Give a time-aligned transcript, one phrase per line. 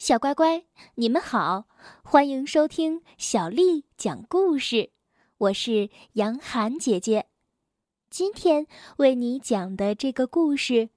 [0.00, 0.64] 小乖乖，
[0.94, 1.66] 你们好，
[2.02, 4.92] 欢迎收听小丽讲故事。
[5.36, 7.28] 我是杨涵姐姐，
[8.08, 8.66] 今天
[8.96, 10.88] 为你讲的这个故事，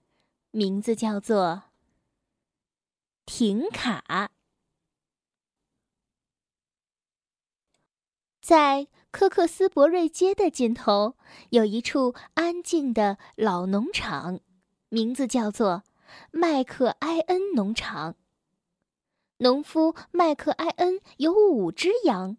[0.51, 1.63] 名字叫做
[3.25, 4.05] 《停卡》。
[8.39, 11.17] 在科克斯伯瑞街的尽头，
[11.49, 14.39] 有一处安静的老农场，
[14.87, 15.83] 名字叫做
[16.31, 18.15] 麦克埃恩农场。
[19.43, 22.37] 农夫麦克埃恩有五只羊，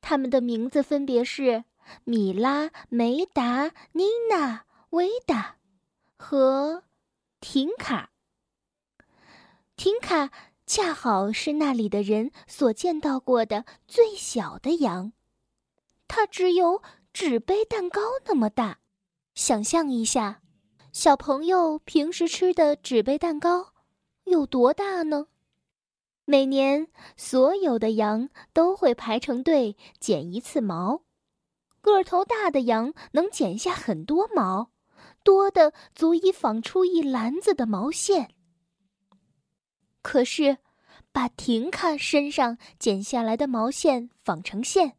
[0.00, 1.64] 他们的名字分别是
[2.04, 5.56] 米拉、梅达、妮娜、维达
[6.16, 6.84] 和
[7.40, 8.12] 婷卡。
[9.74, 10.30] 婷卡
[10.68, 15.12] 恰好是那里的人所见到过的最小的羊，
[16.06, 16.80] 它只有
[17.12, 18.78] 纸杯蛋糕那么大。
[19.34, 20.42] 想象一下，
[20.92, 23.72] 小朋友平时吃的纸杯蛋糕
[24.26, 25.26] 有多大呢？
[26.28, 31.02] 每年，所有的羊都会排成队剪一次毛。
[31.80, 34.72] 个头大的羊能剪下很多毛，
[35.22, 38.34] 多的足以纺出一篮子的毛线。
[40.02, 40.58] 可是，
[41.12, 44.96] 把婷卡身上剪下来的毛线纺成线，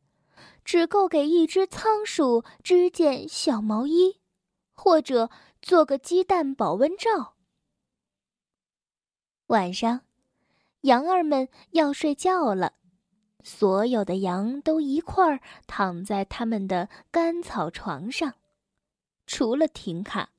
[0.63, 4.21] 只够给一只仓鼠织件小毛衣，
[4.73, 5.29] 或者
[5.61, 7.35] 做个鸡蛋保温罩。
[9.47, 10.06] 晚上。
[10.81, 12.73] 羊儿们要睡觉了，
[13.43, 18.35] 所有的羊都一块儿躺在他们的干草床上，
[19.25, 20.29] 除了婷卡，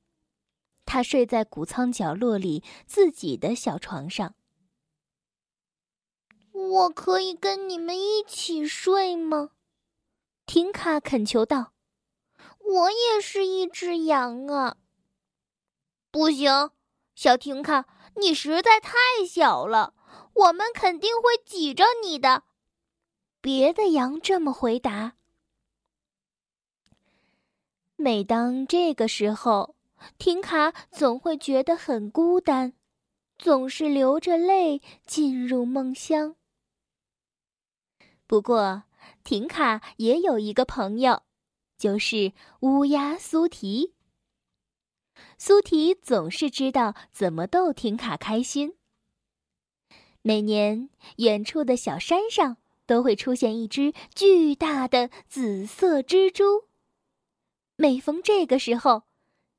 [0.85, 4.35] 他睡在谷仓角落里自己的小床上。
[6.51, 9.51] 我可以跟你们一起睡吗？
[10.45, 11.73] 婷卡恳求道
[12.59, 14.77] ：“我也是一只羊啊。”
[16.11, 16.71] 不行，
[17.13, 18.93] 小婷卡，你实在太
[19.27, 19.93] 小了。
[20.39, 22.43] 我们肯定会挤着你的。
[23.41, 25.15] 别的羊这么回答。
[27.97, 29.75] 每当这个时候，
[30.17, 32.73] 婷卡总会觉得很孤单，
[33.37, 36.35] 总是流着泪进入梦乡。
[38.25, 38.83] 不过，
[39.25, 41.23] 婷卡也有一个朋友，
[41.77, 42.31] 就是
[42.61, 43.93] 乌鸦苏提。
[45.37, 48.78] 苏提总是知道怎么逗婷卡开心。
[50.29, 56.65] 每年，远处的小山上都会出现一只巨大的紫色蜘蛛。
[57.75, 59.01] 每逢这个时候，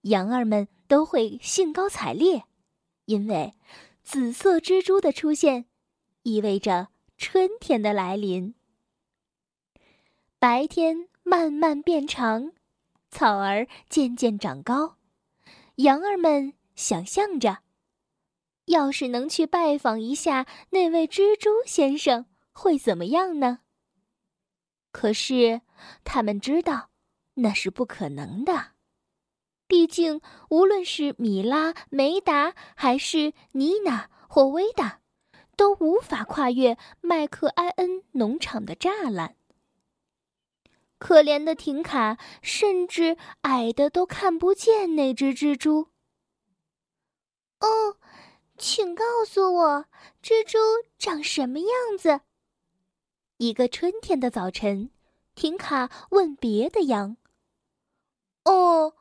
[0.03, 2.45] 羊儿们都会兴高采烈，
[3.07, 3.53] 因为
[4.05, 5.65] 紫色蜘蛛的出现
[6.23, 8.55] 意味着春天的来临。
[10.39, 12.53] 白天慢慢变长，
[13.11, 14.95] 草儿渐渐长高，
[15.75, 17.59] 羊儿们想象着。
[18.71, 23.61] 要是能去拜访一下那位蜘蛛先生，会怎么样呢？
[24.93, 25.61] 可是
[26.05, 26.91] 他们知道
[27.35, 28.73] 那是不可能的，
[29.67, 30.21] 毕竟
[30.51, 35.01] 无论是米拉、梅达，还是妮娜或维达，
[35.57, 39.37] 都无法跨越麦克埃恩农场的栅栏。
[40.99, 45.89] 可怜的婷卡，甚至矮的都看不见那只蜘蛛。
[47.59, 47.97] 哦。
[48.61, 49.87] 请告诉我，
[50.23, 50.59] 蜘蛛
[50.99, 52.21] 长什么样子？
[53.39, 54.91] 一个春天的早晨，
[55.35, 57.17] 婷卡问别的羊
[58.45, 58.95] ：“哦，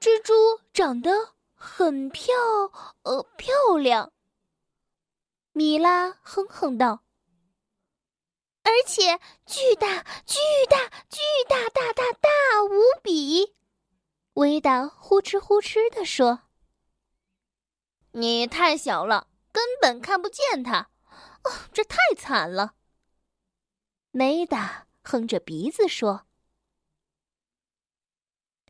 [0.00, 0.34] 蜘蛛
[0.72, 2.34] 长得很漂，
[3.04, 4.12] 呃，漂亮。”
[5.54, 7.04] 米拉哼哼道
[8.64, 12.28] ：“而且巨大，巨大，巨大，大大大
[12.64, 13.54] 无比。”
[14.34, 16.40] 维达呼哧呼哧地说。
[18.16, 20.88] 你太小了，根本看不见它。
[21.42, 22.74] 哦，这太惨了。
[24.12, 26.24] 梅达哼着鼻子说：“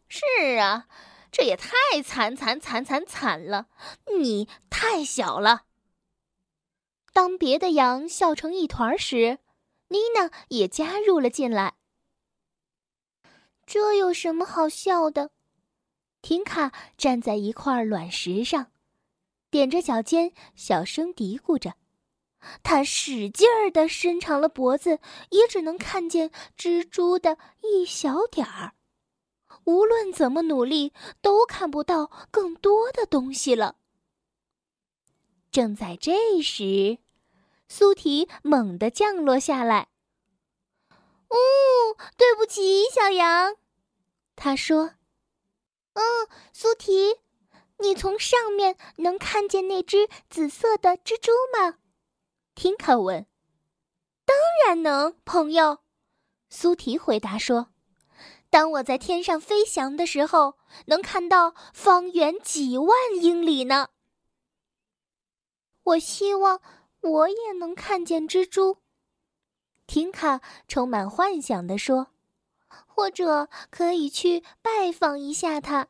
[0.09, 0.89] 是啊，
[1.31, 3.69] 这也太惨惨惨惨惨了。
[4.19, 5.67] 你太小了。”
[7.13, 9.41] 当别的羊笑成一团时，
[9.89, 11.75] 妮娜也加入了进来。
[13.67, 15.31] 这有什么好笑的？
[16.23, 18.71] 婷卡站在一块卵石上。
[19.55, 21.75] 踮着脚尖，小声嘀咕着。
[22.65, 24.99] 他使劲儿的伸长了脖子，
[25.31, 28.73] 也只能看见蜘蛛的一小点儿。
[29.63, 30.93] 无论怎么努力，
[31.23, 33.77] 都看不到更多的东西了。
[35.53, 36.99] 正在这时，
[37.69, 39.87] 苏提猛地降落下来。
[41.31, 41.39] “哦，
[42.17, 43.55] 对不起，小羊。”
[44.35, 44.95] 他说。
[45.95, 46.03] “嗯，
[46.53, 47.21] 苏提。”
[47.79, 51.79] 你从上面能看见那只紫色的蜘蛛吗？
[52.55, 53.27] 听卡问。
[54.25, 55.79] 当然能，朋友。
[56.49, 57.73] 苏提回答说
[58.49, 60.57] ：“当我在天上飞翔的时候，
[60.87, 62.89] 能看到方圆几万
[63.21, 63.89] 英里呢。
[65.83, 66.63] 我希望
[67.01, 68.79] 我也能看见蜘蛛。”
[69.87, 72.07] 听卡充满幻想地说
[72.87, 75.89] ：“或者可以去拜访一下他。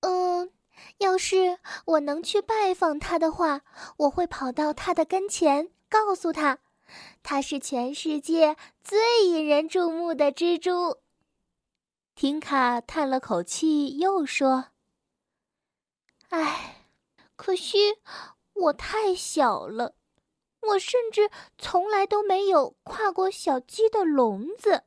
[0.00, 0.50] 嗯，
[0.98, 3.62] 要是我能去拜访他的话，
[3.96, 6.58] 我会跑到他的跟前，告诉他。”
[7.22, 10.96] 他是全世界最引人注目的蜘蛛。
[12.14, 14.68] 婷卡叹了口气，又说
[16.30, 16.86] ：“唉，
[17.36, 17.98] 可惜
[18.54, 19.96] 我太小了，
[20.62, 24.84] 我甚至从来都没有跨过小鸡的笼子。”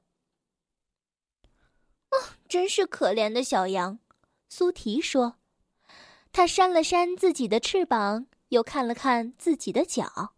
[2.10, 2.18] 哦，
[2.50, 4.00] 真是可怜的小羊。”
[4.54, 5.38] 苏提说。
[6.34, 10.34] 他扇了扇自己的翅膀，又看了看自己的脚。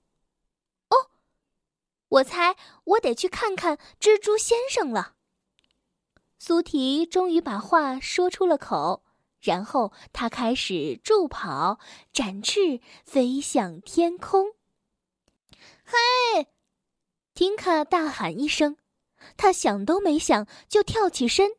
[0.89, 1.09] 哦
[2.09, 5.15] 我猜我得去看看蜘蛛先生了。
[6.37, 9.03] 苏提终于把话说出了口，
[9.41, 11.79] 然后他开始助跑，
[12.11, 14.53] 展翅飞向天空。
[15.83, 16.47] 嘿！
[17.33, 18.77] 汀卡大喊一声，
[19.37, 21.49] 他想都没想就跳起身，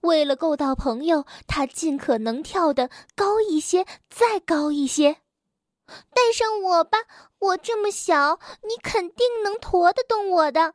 [0.00, 5.20] 为了够到朋友，他尽可能跳得高一些，再高一些。
[6.10, 6.98] 带上我吧，
[7.38, 10.74] 我这么小，你肯定能驮得动我的。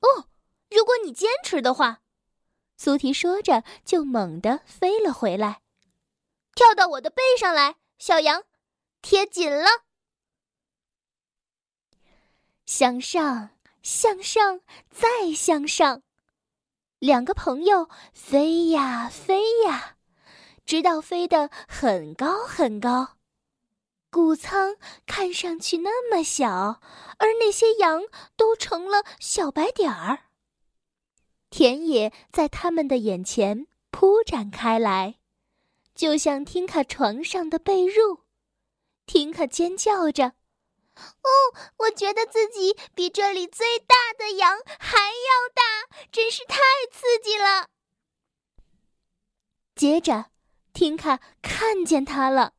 [0.00, 0.28] 哦，
[0.70, 2.00] 如果你坚持的话，
[2.76, 5.62] 苏提说着就猛地飞了回来，
[6.54, 8.44] 跳到我的背上来，小羊，
[9.02, 9.68] 贴紧了，
[12.64, 13.50] 向上，
[13.82, 14.60] 向上，
[14.90, 16.02] 再向上，
[16.98, 19.96] 两个朋友飞呀飞呀，
[20.64, 23.16] 直到飞得很高很高。
[24.10, 26.80] 谷仓看上去那么小，
[27.18, 28.02] 而那些羊
[28.36, 30.24] 都成了小白点儿。
[31.50, 35.16] 田野在他们的眼前铺展开来，
[35.94, 38.22] 就像听卡床上的被褥。
[39.06, 40.32] 听卡尖叫着
[40.98, 41.30] ：“哦，
[41.78, 46.56] 我觉得自己比这里最大的羊还要大，真是太
[46.90, 47.68] 刺激了。”
[49.74, 50.30] 接着，
[50.72, 52.54] 汀卡看见它了。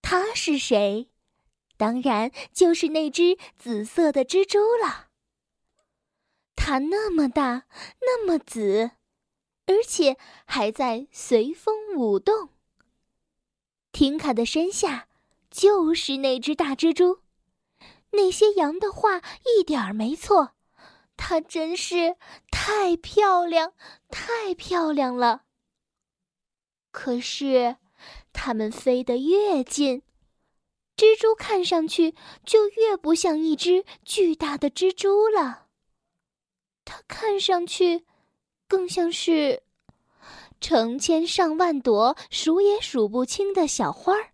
[0.00, 1.10] 他是谁？
[1.76, 5.08] 当然就是那只紫色的蜘蛛了。
[6.56, 7.66] 它那么大，
[8.00, 8.92] 那么紫，
[9.66, 12.50] 而且还在随风舞动。
[13.92, 15.07] 婷卡的身下
[15.58, 17.18] 就是那只大蜘蛛。
[18.12, 20.52] 那些羊的话一点儿没错，
[21.16, 22.16] 它真是
[22.48, 23.72] 太漂亮，
[24.08, 25.42] 太漂亮了。
[26.92, 27.76] 可是。
[28.32, 30.02] 它们飞得越近，
[30.96, 32.14] 蜘蛛看上去
[32.44, 35.66] 就越不像一只巨大的蜘蛛了。
[36.84, 38.06] 它看上去，
[38.68, 39.64] 更像是
[40.60, 44.30] 成千上万朵数也数不清的小花儿。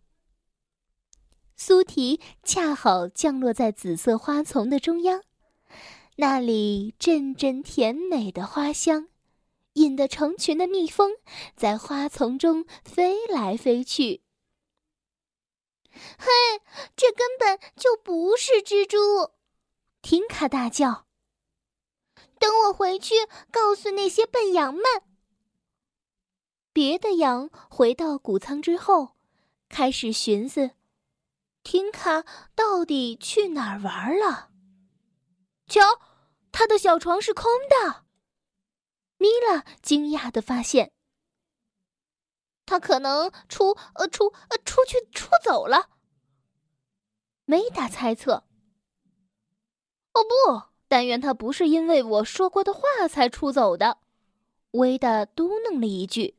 [1.66, 5.22] 苏提恰好降落在紫色花丛的中央，
[6.16, 9.08] 那里阵阵甜美的花香。
[9.72, 11.12] 引得成群的蜜蜂
[11.56, 14.20] 在花丛中飞来飞去。
[15.90, 16.26] 嘿，
[16.94, 19.32] 这根本就不是蜘蛛！
[20.02, 21.06] 婷卡大叫。
[22.38, 23.14] 等我回去
[23.50, 24.84] 告诉那些笨羊们。
[26.74, 29.16] 别的羊回到谷仓之后，
[29.70, 30.72] 开始寻思：
[31.64, 34.50] 婷卡到底去哪儿玩了？
[35.66, 35.80] 瞧，
[36.52, 38.04] 他的小床是空的。
[39.16, 40.92] 米拉惊讶的发现，
[42.66, 45.88] 他可能出呃出呃出去出走了。
[47.46, 48.44] 梅达猜测
[50.12, 53.98] ：“哦不，但愿他不是因为我说过的话才出走的。”
[54.72, 56.36] 维达嘟囔了一句：“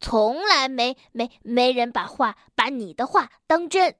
[0.00, 3.96] 从来没没没人把话把你的话当真。”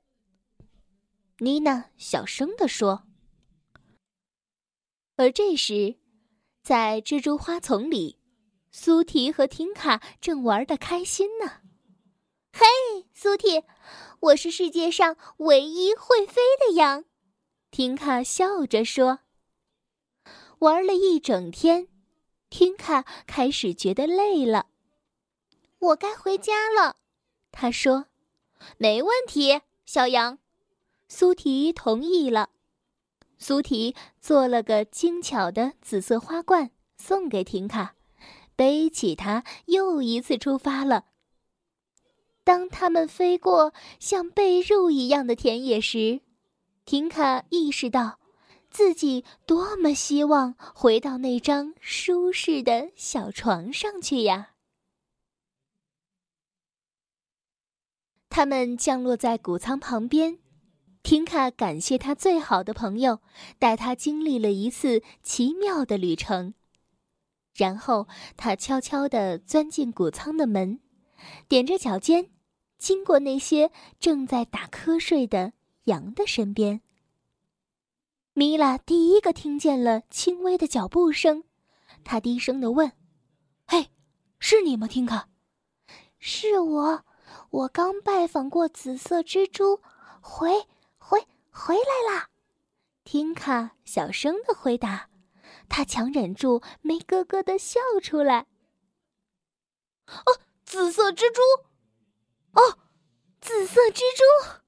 [1.38, 3.05] 妮娜小声的说。
[5.17, 5.97] 而这时。
[6.61, 8.19] 在蜘蛛花丛里，
[8.71, 11.62] 苏提和婷卡正玩的开心呢。
[12.52, 12.67] 嘿，
[13.14, 13.64] 苏提，
[14.21, 17.07] 我是世界上唯一会飞的羊。
[17.71, 19.21] 婷卡笑着说。
[20.59, 21.88] 玩了一整天，
[22.50, 24.67] 婷卡开始觉得累了。
[25.78, 26.97] 我该回家了，
[27.52, 28.06] 他说。
[28.76, 30.38] 没问题，小羊。
[31.08, 32.50] 苏提同意了。
[33.38, 37.94] 苏提做了个精巧的紫色花冠，送给婷卡，
[38.56, 41.04] 背起它，又一次出发了。
[42.42, 46.20] 当它们飞过像被褥一样的田野时，
[46.85, 48.18] 婷卡意识到，
[48.70, 54.54] 自己多么希望回到那张舒适的小床上去呀！
[58.28, 60.38] 他们降落在谷仓旁边，
[61.02, 63.20] 婷卡感谢他最好的朋友，
[63.58, 66.54] 带他经历了一次奇妙的旅程。
[67.54, 68.06] 然后
[68.37, 70.80] 他悄悄地钻进谷仓的门，
[71.49, 72.30] 踮着脚尖，
[72.78, 75.54] 经过那些正在打瞌睡的
[75.85, 76.80] 羊的身边。
[78.35, 81.42] 米拉第一个听见了轻微的脚步声，
[82.04, 82.92] 他低声地问
[83.66, 83.88] ：“嘿，
[84.38, 85.28] 是你吗，听卡
[86.20, 87.04] ？”“是我，
[87.50, 89.81] 我刚拜访过紫色蜘蛛，
[90.21, 90.67] 回
[90.99, 92.28] 回回来啦。”
[93.05, 95.09] 听卡小声的回答。
[95.69, 98.47] 他强忍住没咯咯的笑出来。
[100.07, 101.40] 哦，紫色蜘蛛！
[102.52, 102.78] 哦，
[103.40, 104.61] 紫色蜘蛛！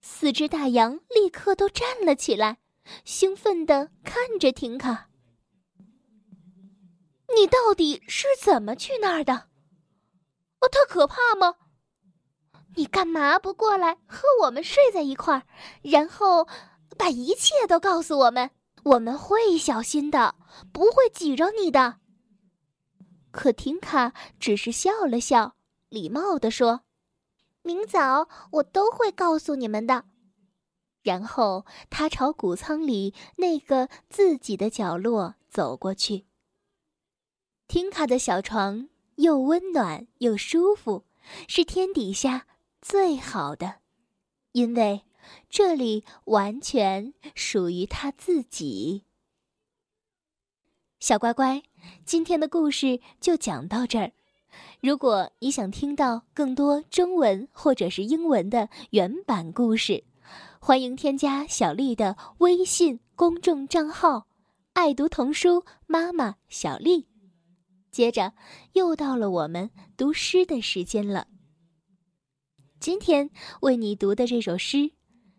[0.00, 2.58] 四只大羊立刻都站了起来，
[3.04, 5.08] 兴奋的看着婷卡。
[7.36, 9.48] 你到底是怎么去那儿的？
[10.60, 11.56] 哦，它可怕吗？
[12.76, 15.42] 你干嘛不过来和我们睡在一块儿，
[15.82, 16.46] 然后
[16.96, 18.50] 把一切都告诉我们？
[18.84, 20.34] 我们会小心的，
[20.72, 21.98] 不会挤着你的。
[23.30, 25.54] 可婷卡只是笑了笑，
[25.88, 26.80] 礼貌地说
[27.62, 30.04] ：“明早我都会告诉你们的。”
[31.02, 36.24] 然后他朝谷仓里那个自己的角落走过去。
[37.68, 41.04] 婷卡的小床又温暖又舒服，
[41.48, 42.46] 是天底下
[42.82, 43.76] 最好的，
[44.52, 45.02] 因为。
[45.50, 49.04] 这里完全属于他自己。
[50.98, 51.62] 小乖乖，
[52.06, 54.12] 今天的故事就讲到这儿。
[54.80, 60.04] 如果你想听到更多中文或者是英文的原版故事，
[60.58, 64.26] 欢迎添加小丽的微信公众账号
[64.72, 67.06] “爱读童书妈妈小丽”。
[67.92, 68.32] 接着
[68.72, 71.28] 又到了我们读诗的时间了。
[72.80, 74.92] 今天为你读的这首诗。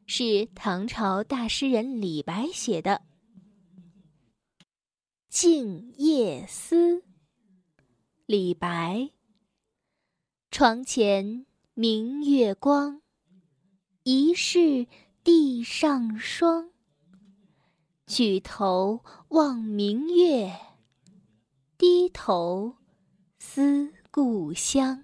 [0.06, 3.02] 是唐朝大诗人李白写的
[5.30, 6.98] 《静夜思》。
[8.26, 9.10] 李白：
[10.52, 13.02] 床前明月光，
[14.04, 14.86] 疑是
[15.24, 16.72] 地上霜。
[18.06, 20.54] 举头望明月，
[21.78, 22.76] 低头
[23.40, 24.98] 思故乡。《